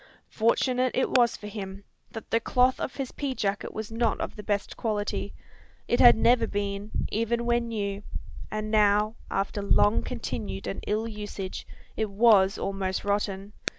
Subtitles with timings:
[0.31, 4.35] Fortunate it was for him, that the cloth of his pea jacket was not of
[4.35, 5.31] the best quality.
[5.87, 8.01] It had never been, even when new;
[8.49, 13.53] and now, after long continued and ill usage, it was almost rotten.